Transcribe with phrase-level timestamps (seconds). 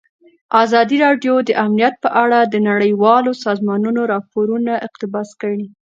[0.63, 5.63] ازادي راډیو د امنیت په اړه د نړیوالو سازمانونو راپورونه اقتباس کړي.